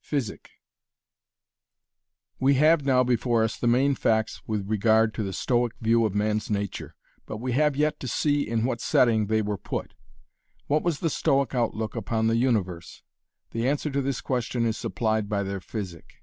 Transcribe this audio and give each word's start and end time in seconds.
PHYSIC 0.00 0.50
We 2.40 2.54
have 2.54 2.86
now 2.86 3.04
before 3.04 3.44
us 3.44 3.58
the 3.58 3.66
main 3.66 3.94
facts 3.94 4.40
with 4.46 4.66
regard 4.66 5.12
to 5.12 5.22
the 5.22 5.34
Stoic 5.34 5.74
view 5.82 6.06
of 6.06 6.14
man's 6.14 6.48
nature, 6.48 6.96
but 7.26 7.36
we 7.36 7.52
have 7.52 7.76
yet 7.76 8.00
to 8.00 8.08
see 8.08 8.48
in 8.48 8.64
what 8.64 8.80
setting 8.80 9.26
they 9.26 9.42
were 9.42 9.58
put. 9.58 9.92
What 10.68 10.82
was 10.82 11.00
the 11.00 11.10
Stoic 11.10 11.54
outlook 11.54 11.94
upon 11.94 12.28
the 12.28 12.36
universe? 12.36 13.02
The 13.50 13.68
answer 13.68 13.90
to 13.90 14.00
this 14.00 14.22
question 14.22 14.64
is 14.64 14.78
supplied 14.78 15.28
by 15.28 15.42
their 15.42 15.60
Physic. 15.60 16.22